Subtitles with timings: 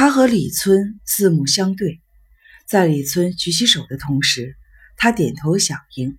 [0.00, 2.00] 他和李村四目相对，
[2.66, 4.56] 在李村举起手的同时，
[4.96, 6.16] 他点头响应。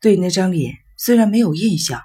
[0.00, 2.02] 对那张脸虽然没有印象，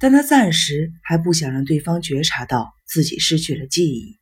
[0.00, 4.16] 但他暂时还不想让对方觉察到自己失去了记忆。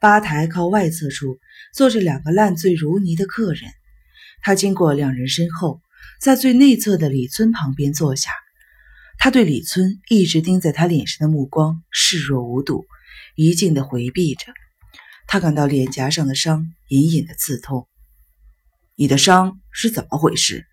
[0.00, 1.38] 吧台靠外侧处
[1.74, 3.70] 坐着两个烂醉如泥的客人，
[4.40, 5.82] 他经过两人身后，
[6.22, 8.30] 在最内侧的李村旁边坐下。
[9.18, 12.86] 他对李村一直盯在他脸上的目光视若无睹，
[13.34, 14.54] 一劲的回避着。
[15.26, 17.88] 他感到脸颊上的伤隐隐的刺痛。
[18.94, 20.66] 你的伤是怎么回事？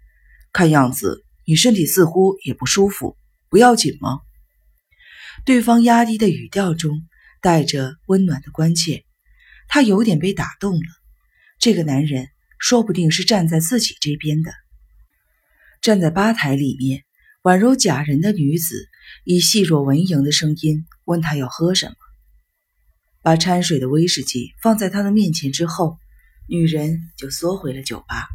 [0.52, 3.18] 看样子你身体似乎也不舒服，
[3.50, 4.20] 不要紧吗？
[5.46, 7.08] 对方压低的语调中
[7.42, 9.06] 带着温暖的关切，
[9.68, 10.88] 他有点被打动了。
[11.59, 14.52] 这个男人说不定是站在自己这边的。
[15.81, 17.04] 站在吧台里面。
[17.44, 18.76] 宛如假人的女子
[19.23, 21.95] 以细若蚊蝇的声音问他要喝什么，
[23.22, 25.98] 把掺水的威士忌放在他的面前之后，
[26.48, 28.28] 女人就缩回了酒吧。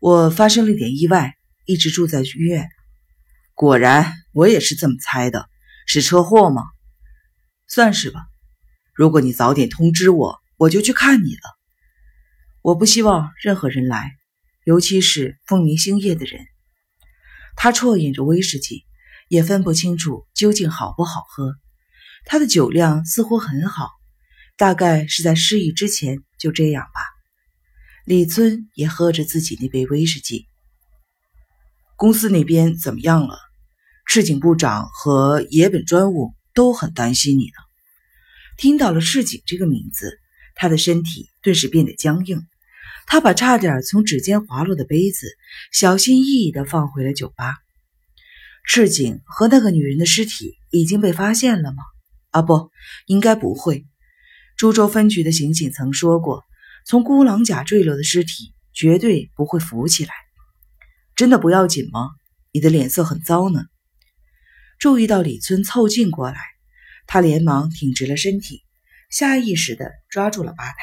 [0.00, 2.68] 我发生了点意外，一直住在医院。
[3.54, 5.48] 果然，我也是这么猜的。
[5.86, 6.62] 是车祸吗？
[7.68, 8.20] 算是吧。
[8.94, 11.42] 如果你早点通知我，我就去看你了。
[12.62, 14.12] 我不希望任何人来，
[14.64, 16.46] 尤其是凤鸣星夜的人。
[17.54, 18.84] 他啜饮着威士忌，
[19.28, 21.54] 也分不清楚究竟好不好喝。
[22.24, 23.90] 他的酒量似乎很好，
[24.56, 27.00] 大概是在失忆之前就这样吧。
[28.04, 30.46] 李村也喝着自己那杯威士忌。
[31.96, 33.38] 公司那边怎么样了？
[34.06, 37.62] 赤井部长和野本专务都很担心你呢。
[38.58, 40.18] 听到了赤井这个名字，
[40.54, 42.46] 他的身体顿时变得僵硬。
[43.06, 45.26] 他把差点从指尖滑落的杯子
[45.72, 47.56] 小心翼翼地放回了酒吧。
[48.66, 51.82] 赤井和那个女人的尸体已经被发现了吗？
[52.34, 52.72] 啊，不，
[53.06, 53.86] 应该不会。
[54.56, 56.42] 株洲分局的刑警曾说过，
[56.84, 60.12] 从孤狼甲坠落的尸体绝对不会浮起来。
[61.14, 62.10] 真的不要紧吗？
[62.52, 63.66] 你的脸色很糟呢。
[64.80, 66.40] 注意到李村凑近过来，
[67.06, 68.64] 他连忙挺直了身体，
[69.10, 70.74] 下意识地抓住了吧台。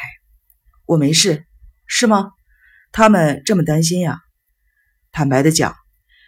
[0.86, 1.44] 我没事。
[1.86, 2.32] 是吗？
[2.94, 4.20] 他们这么担心呀？
[5.12, 5.76] 坦白的讲，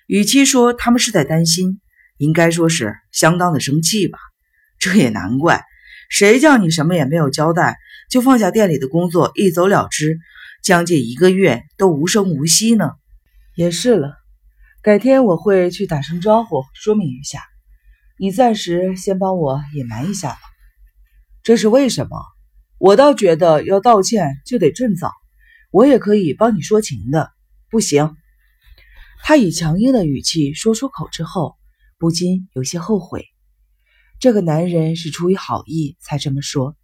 [0.06, 1.80] 与其说他们是在担心，
[2.18, 4.19] 应该说是相当的生气吧。
[4.84, 5.64] 这也难怪，
[6.10, 7.78] 谁叫你什么也没有交代，
[8.10, 10.20] 就放下店里的工作一走了之，
[10.62, 12.92] 将近一个月都无声无息呢？
[13.56, 14.18] 也是了，
[14.82, 17.40] 改天我会去打声招呼，说明一下。
[18.20, 20.40] 你暂时先帮我隐瞒一下吧。
[21.44, 22.18] 这是为什么？
[22.78, 25.14] 我倒觉得要道歉就得趁早。
[25.72, 27.32] 我也可以帮你说情的，
[27.70, 28.18] 不行。
[29.24, 31.56] 他以强硬的语气说出口之后，
[31.98, 33.26] 不禁有些后悔。
[34.24, 36.78] 这个男人是出于好意才这么说，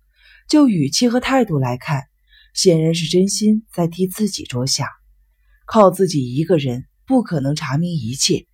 [0.50, 2.04] 就语气和态度来看，
[2.54, 4.90] 显然是真心在替自己着想。
[5.66, 8.46] 靠自己一个人不可能查明一切，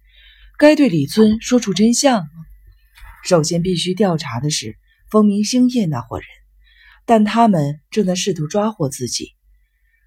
[0.59, 2.27] 该对李村说出真相。
[3.23, 4.77] 首先必须调查的是
[5.09, 6.27] 风明星夜那伙人，
[7.07, 9.29] 但他们正在试图抓获自己。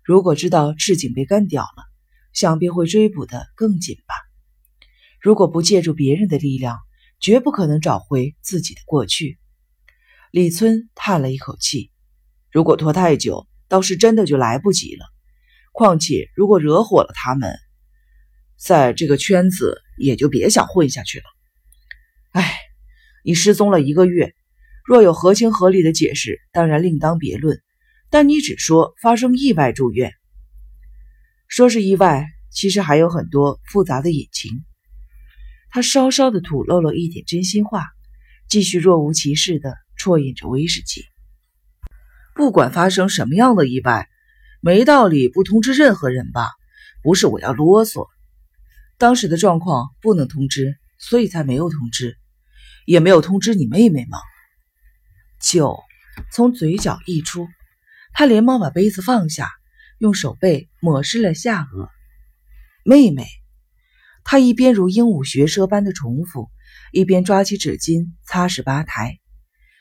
[0.04, 1.82] 如果知道赤井被干掉了，
[2.32, 4.14] 想必会追捕的更紧吧。
[5.20, 6.78] 如果不借助别人的力量，
[7.20, 9.38] 绝不可能找回自己的过去。
[10.30, 11.90] 李村叹了一口气，
[12.52, 15.06] 如果拖太久，倒是真的就来不及了。
[15.72, 17.56] 况且，如果惹火了他们，
[18.56, 21.24] 在这个圈子也就别想混下去了。
[22.32, 22.58] 哎，
[23.24, 24.34] 你失踪了一个月，
[24.84, 27.60] 若有合情合理的解释，当然另当别论。
[28.10, 30.12] 但你只说发生意外住院，
[31.46, 34.64] 说是意外，其实还有很多复杂的隐情。
[35.70, 37.86] 他稍稍的吐露了一点真心话，
[38.48, 41.04] 继续若无其事的啜饮着威士忌。
[42.34, 44.08] 不管发生什么样的意外，
[44.60, 46.50] 没道理不通知任何人吧？
[47.02, 48.08] 不是我要啰嗦，
[48.96, 52.16] 当时的状况不能通知，所以才没有通知，
[52.86, 54.18] 也没有通知你妹妹吗？
[55.40, 55.78] 酒
[56.32, 57.46] 从嘴角溢出。
[58.12, 59.48] 他连忙把杯子放下，
[59.98, 61.88] 用手背抹拭了下颚。
[62.84, 63.26] 妹妹，
[64.30, 66.50] 他一边如鹦鹉学舌般的重复，
[66.92, 69.18] 一边抓起纸巾擦拭吧台。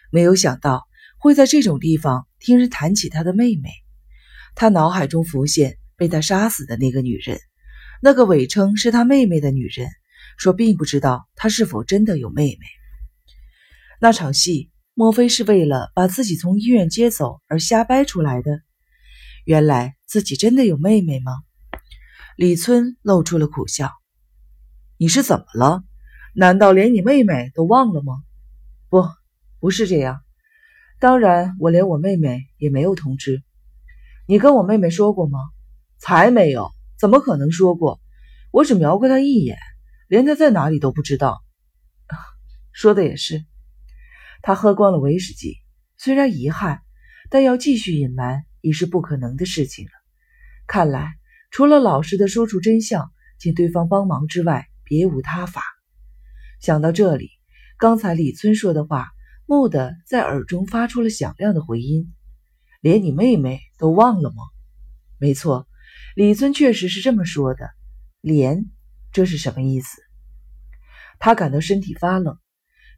[0.10, 0.88] 没有想到
[1.20, 3.72] 会在这种地方听人谈起他的妹妹。
[4.56, 7.38] 他脑海中浮现被他杀死的那个女人，
[8.02, 9.90] 那个伪称是他妹妹的女人，
[10.38, 12.66] 说并不知道他是否真的有妹妹。
[14.00, 14.72] 那场戏。
[15.00, 18.62] 莫非是为了把自己从医院接走而瞎掰出来的？
[19.46, 21.34] 原来自己真的有妹妹吗？
[22.36, 23.92] 李村露出了苦笑
[24.98, 25.84] ：“你是怎么了？
[26.34, 28.24] 难道连你妹妹都忘了吗
[28.90, 29.04] ？”“不，
[29.60, 30.22] 不是这样。
[31.00, 33.44] 当然，我连我妹妹也没有通知。
[34.28, 35.40] 你跟我妹妹说过吗？
[36.00, 38.00] 才没有，怎么可能说过？
[38.52, 39.58] 我只瞄过她一眼，
[40.08, 41.44] 连她在哪里都不知道。
[42.72, 43.46] 说的也是。
[44.42, 45.58] 他喝光了威士忌，
[45.98, 46.82] 虽然遗憾，
[47.30, 49.92] 但要继续隐瞒已是不可能的事情了。
[50.68, 51.16] 看来，
[51.52, 55.62] 除了老实的说出真相，请对方帮忙之外，别无他法。
[56.60, 57.30] 想到这里，
[57.78, 59.07] 刚才李村说的话，
[59.45, 62.13] 蓦地在耳中发出了响亮的回音。
[62.81, 64.44] 连你妹妹都忘了吗？
[65.19, 65.68] 没错，
[66.16, 67.69] 李村确实是这么说的。
[68.22, 68.66] 连，
[69.12, 70.01] 这是什么意思？
[71.19, 72.38] 他感到身体发冷。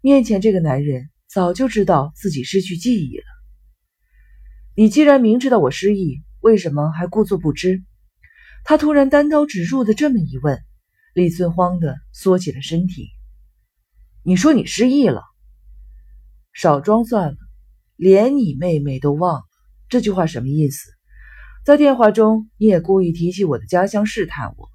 [0.02, 3.24] 面前这个男人早就知道自己失去记忆了。
[4.76, 7.84] 你既然明知道我失忆，为什么还故作不知？
[8.64, 10.62] 他突然单刀直入的这么一问，
[11.14, 13.10] 李村慌的缩起了身体。
[14.24, 15.24] 你说你失忆了？
[16.54, 17.38] 少装算了，
[17.96, 19.46] 连你妹妹都忘了。
[19.88, 20.92] 这句话什么意思？
[21.66, 24.70] 在电话中你也故意提起我的家乡试探我，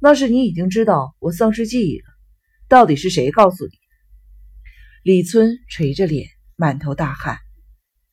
[0.00, 2.04] 那是你已经知道我丧失记忆了。
[2.68, 3.72] 到底是谁告诉你？
[5.02, 7.38] 李村垂着脸，满头大汗，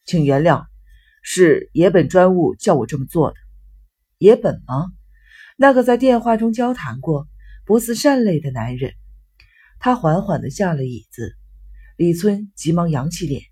[0.05, 0.65] 请原谅，
[1.23, 3.37] 是野本专务叫我这么做的。
[4.17, 4.91] 野本吗？
[5.57, 7.27] 那个在电话中交谈过、
[7.65, 8.93] 不似善类的男人。
[9.79, 11.35] 他缓缓地下了椅子。
[11.95, 13.43] 李村急忙扬起脸：“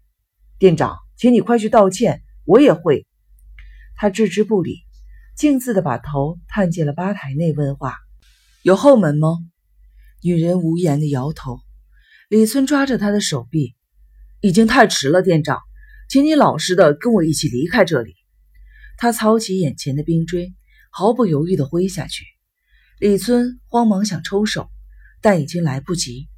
[0.57, 3.05] 店长，请你快去道歉，我也会。”
[3.95, 4.79] 他置之不理，
[5.35, 7.97] 径自地把头探进了吧台内，问话
[8.63, 9.37] ：“有后门吗？”
[10.23, 11.59] 女人无言地摇头。
[12.29, 13.75] 李村抓着他的手臂，
[14.39, 15.59] 已经太迟了，店长，
[16.09, 18.15] 请你老实的跟我一起离开这里。
[18.97, 20.53] 他操起眼前的冰锥，
[20.91, 22.25] 毫不犹豫地挥下去。
[23.01, 24.69] 李村慌忙想抽手，
[25.21, 26.29] 但已经来不及。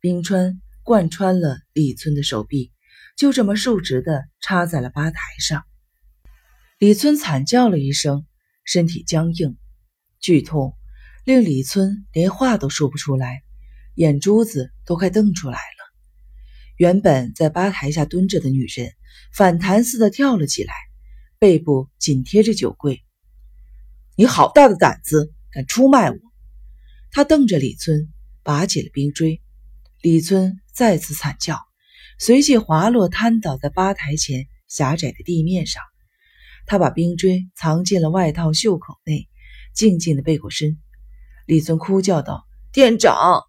[0.00, 2.72] 冰川贯穿了李村的手臂，
[3.16, 5.64] 就这么竖直的插在了吧台上。
[6.76, 8.26] 李村惨叫了一声，
[8.66, 9.56] 身体僵硬，
[10.18, 10.76] 剧痛
[11.24, 13.40] 令李村连话都说不出来。
[13.94, 15.94] 眼珠子都快瞪出来了。
[16.76, 18.92] 原本在吧台下蹲着的女人
[19.32, 20.74] 反弹似的跳了起来，
[21.38, 23.02] 背部紧贴着酒柜。
[24.16, 26.16] 你好大的胆子，敢出卖我！
[27.10, 28.08] 他瞪着李村，
[28.42, 29.42] 拔起了冰锥。
[30.02, 31.58] 李村再次惨叫，
[32.18, 35.82] 随即滑落，瘫倒在吧台前狭窄的地面上。
[36.66, 39.28] 他把冰锥藏进了外套袖口内，
[39.74, 40.78] 静静的背过身。
[41.46, 43.42] 李村哭叫道：“店长！”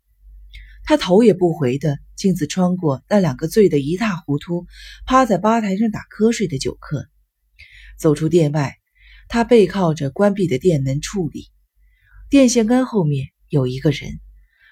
[0.83, 4.65] 他头也不回的径自穿过那两个醉得一塌糊涂、
[5.05, 7.05] 趴在吧台上打瞌睡的酒客，
[7.99, 8.75] 走出店外。
[9.27, 11.51] 他背靠着关闭的店门处理，
[12.31, 14.21] 电线杆后面有一个人，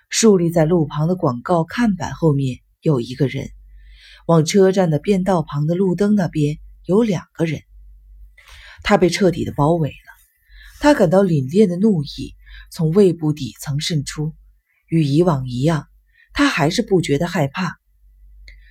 [0.09, 3.49] 竖立在路旁的广告看板后面有一个人，
[4.25, 7.61] 往车站的便道旁的路灯那边有两个人。
[8.81, 10.13] 他被彻底的包围了，
[10.79, 12.33] 他感到凛冽的怒意
[12.71, 14.33] 从胃部底层渗出，
[14.87, 15.89] 与以往一样。
[16.31, 17.77] 他还是不觉得害怕，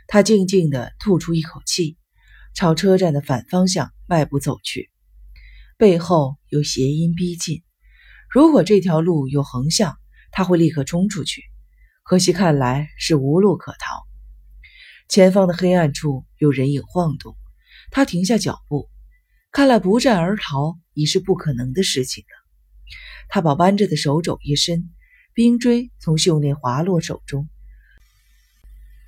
[0.07, 1.99] 他静静地吐出一口气，
[2.55, 4.91] 朝车站的反方向迈步走去。
[5.77, 7.63] 背后有谐音逼近，
[8.31, 9.97] 如果这条路有横向，
[10.31, 11.43] 他会立刻冲出去。
[12.03, 14.07] 可惜看来是无路可逃。
[15.09, 17.35] 前方的黑暗处有人影晃动，
[17.91, 18.91] 他停下脚步，
[19.51, 22.49] 看来不战而逃已是不可能的事情了。
[23.31, 24.91] 他把弯着的手肘一伸，
[25.33, 27.49] 冰锥从袖内滑落手中。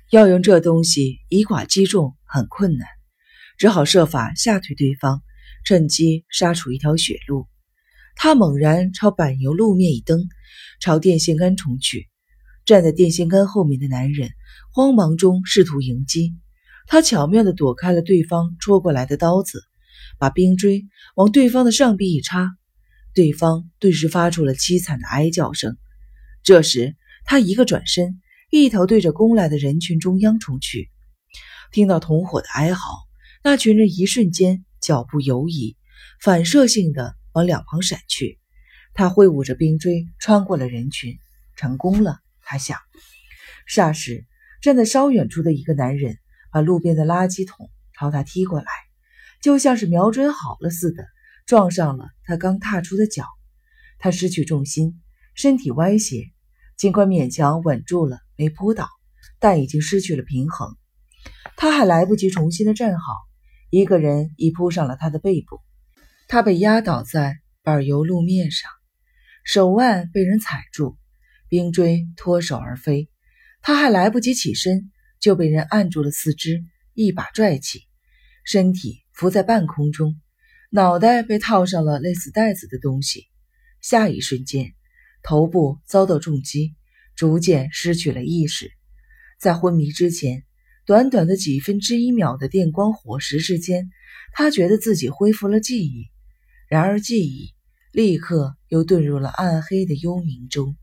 [0.09, 2.87] 要用这东西以寡击众很困难，
[3.59, 5.21] 只好设法吓退对方，
[5.63, 7.47] 趁机杀出一条血路。
[8.15, 10.27] 他猛然朝柏油路面一蹬，
[10.79, 12.07] 朝电线杆冲去。
[12.65, 14.29] 站在电线杆后面的男人
[14.71, 16.35] 慌忙中试图迎击，
[16.87, 19.63] 他巧妙地躲开了对方戳过来的刀子，
[20.17, 22.49] 把冰锥往对方的上臂一插，
[23.13, 25.77] 对方顿时发出了凄惨的哀叫声。
[26.43, 28.19] 这时他一个转身。
[28.53, 30.89] 一头对着攻来的人群中央冲去，
[31.71, 32.81] 听到同伙的哀嚎，
[33.45, 35.77] 那群人一瞬间脚步犹疑，
[36.21, 38.39] 反射性的往两旁闪去。
[38.93, 41.17] 他挥舞着冰锥穿过了人群，
[41.55, 42.19] 成功了。
[42.41, 42.77] 他想。
[43.67, 44.25] 霎时，
[44.61, 46.17] 站在稍远处的一个男人
[46.51, 48.65] 把路边的垃圾桶朝他踢过来，
[49.41, 51.05] 就像是瞄准好了似的，
[51.45, 53.25] 撞上了他刚踏出的脚。
[53.97, 55.01] 他失去重心，
[55.35, 56.25] 身体歪斜。
[56.75, 58.89] 尽管勉强稳住了，没扑倒，
[59.39, 60.75] 但已经失去了平衡。
[61.55, 63.13] 他还来不及重新的站好，
[63.69, 65.61] 一个人已扑上了他的背部，
[66.31, 68.71] 他被压倒在柏油路面上，
[69.43, 70.95] 手腕被人踩住，
[71.49, 73.09] 冰锥脱手而飞。
[73.61, 77.81] 他还来不及起身，就被人按住了四肢，一把拽起，
[78.45, 80.21] 身体浮在半空中，
[80.69, 83.25] 脑袋被套上了类似袋子的东西。
[83.81, 84.71] 下一瞬间，
[85.23, 86.75] 头部遭到重击，
[87.13, 88.71] 逐渐失去了意识。
[89.37, 90.45] 在昏迷之前，
[90.85, 93.89] 短短的几分之一秒的电光火石之间，
[94.31, 96.07] 他觉得自己恢复了记忆。
[96.71, 97.53] 然而，记忆
[97.91, 100.77] 立刻又遁入了暗黑的幽冥中。